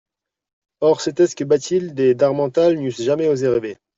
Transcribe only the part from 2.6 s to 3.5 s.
n'eussent jamais osé